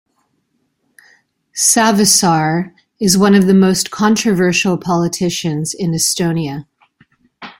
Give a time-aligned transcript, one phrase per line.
[1.55, 6.65] Savisaar is one of the most controversial politicians in Estonia.